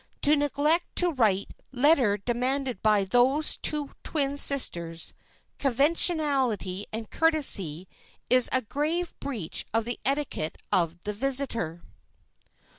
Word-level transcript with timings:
To 0.23 0.35
neglect 0.35 0.95
to 0.95 1.11
write 1.11 1.51
the 1.71 1.79
letter 1.79 2.17
demanded 2.17 2.81
by 2.81 3.03
those 3.03 3.59
twin 3.61 4.35
sisters, 4.35 5.13
Conventionality 5.59 6.87
and 6.91 7.07
Courtesy, 7.11 7.87
is 8.27 8.49
a 8.51 8.63
grave 8.63 9.13
breach 9.19 9.63
of 9.75 9.85
the 9.85 9.99
etiquette 10.03 10.57
of 10.71 10.99
the 11.01 11.13
visitor. 11.13 11.83